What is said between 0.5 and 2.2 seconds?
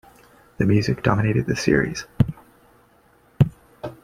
The music dominated the series.